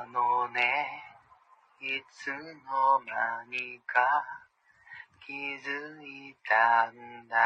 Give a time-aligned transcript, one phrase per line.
[0.00, 1.04] あのね、
[1.78, 2.32] いつの
[3.04, 4.00] 間にか
[5.26, 5.30] 気
[5.60, 7.36] づいたんだ。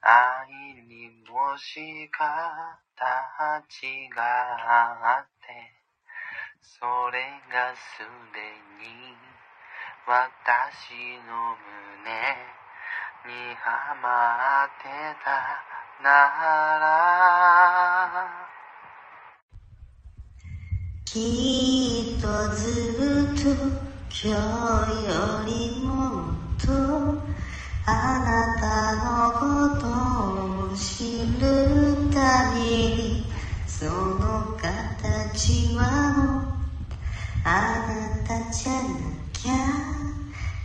[0.00, 0.46] 愛
[0.86, 2.22] にもし方
[3.58, 4.14] 違っ
[5.42, 5.50] て、
[6.60, 8.38] それがすで
[8.78, 9.18] に
[10.06, 10.94] 私
[11.26, 11.58] の
[12.06, 12.38] 胸
[13.26, 14.86] にはまって
[15.24, 15.58] た
[16.04, 16.06] な
[16.78, 18.51] ら
[21.12, 23.50] きっとずっと
[24.24, 26.72] 今日よりもっと
[27.84, 29.88] あなたのこと
[30.70, 33.20] を知るたびに
[33.66, 36.42] その形はもう
[37.44, 39.54] あなたじゃなきゃ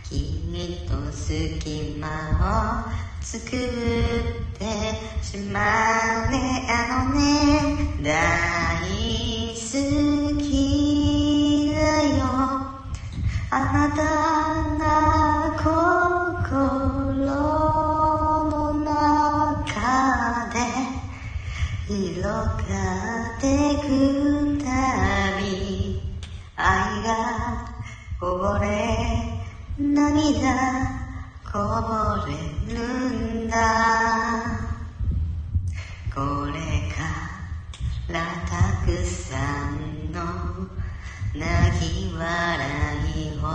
[0.02, 2.80] きっと隙間を
[3.20, 4.24] 作っ
[4.56, 6.57] てしまうね
[23.88, 25.96] くたび
[26.56, 27.64] 愛が
[28.20, 28.68] こぼれ
[29.78, 30.52] 涙
[31.50, 33.56] こぼれるんだ。
[36.14, 36.20] こ
[36.52, 36.60] れ
[36.94, 36.98] か
[38.12, 40.18] らたくさんの
[41.34, 42.20] 泣き笑
[43.24, 43.46] いを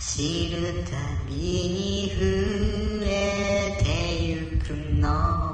[0.00, 0.96] 知るた
[1.28, 4.70] びに増えてゆく
[5.00, 5.51] の。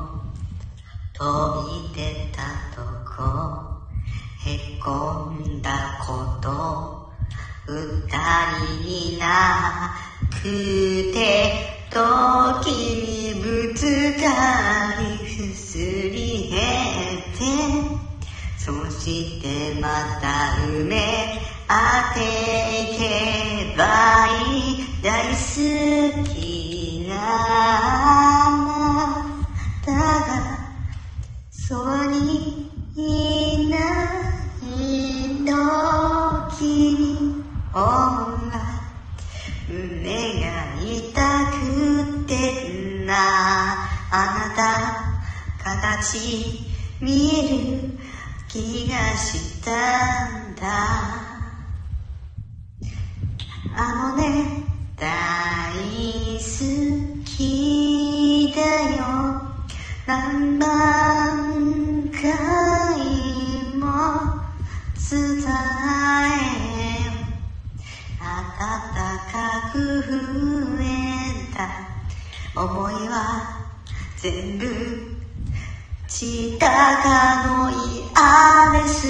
[1.19, 1.25] 飛
[1.65, 2.43] び出た
[2.77, 3.19] とこ
[4.47, 7.09] へこんだこと
[7.67, 8.07] 二
[8.55, 9.97] 人にな
[10.31, 10.43] く
[11.13, 12.71] て時
[13.35, 13.83] にぶつ
[14.23, 17.43] かりすり減って
[18.57, 19.89] そしてま
[20.21, 20.95] た埋め
[21.67, 21.75] 当
[22.15, 22.21] て
[22.97, 24.89] けばいい。
[25.01, 28.38] 大好きな
[35.49, 37.43] 時に
[37.73, 38.53] ほら
[39.69, 40.47] 胸が
[40.83, 41.17] 痛
[41.61, 42.33] くて
[43.07, 43.89] な。
[44.11, 44.65] あなた
[45.63, 46.59] 形
[47.01, 47.07] 見
[47.41, 47.99] える
[48.49, 49.71] 気がした
[50.51, 50.65] んだ。
[53.77, 54.25] あのね
[54.97, 55.07] 大
[56.39, 56.49] 好
[57.25, 58.61] きだ
[58.97, 59.03] よ。
[60.07, 61.08] 何万
[69.69, 70.13] 暖かく増
[70.83, 73.21] えた思いは
[74.17, 74.65] 全部
[76.09, 76.67] 地高
[77.47, 79.07] の嫌です。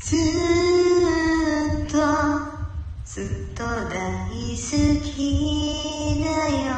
[0.00, 1.96] ずっと
[3.06, 3.96] ずっと大
[4.52, 4.68] 好
[5.02, 6.26] きだ
[6.66, 6.72] よ。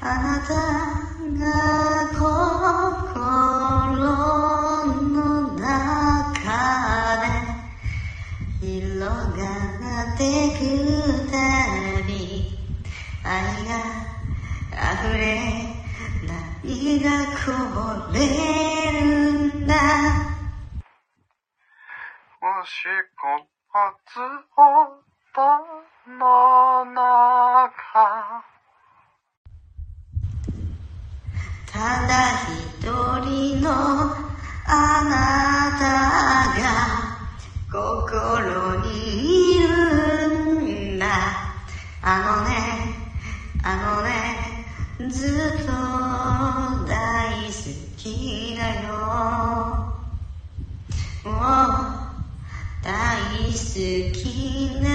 [0.00, 0.52] あなた
[1.40, 1.77] が
[10.50, 11.36] くた
[12.06, 12.58] び
[13.24, 13.28] 愛
[13.66, 13.72] が
[14.94, 15.78] 溢れ
[16.62, 18.18] 涙こぼれ
[18.92, 19.00] る
[19.54, 19.74] んだ。
[22.40, 23.46] もしこ
[24.06, 24.18] つ
[24.56, 25.40] 音
[26.18, 28.44] の中。
[31.72, 32.37] ただ
[45.28, 45.72] ずっと
[46.86, 47.60] 大好
[47.98, 48.88] きだよ。
[51.22, 51.88] もう
[52.82, 52.88] 大
[53.52, 53.68] 好
[54.16, 54.87] きだ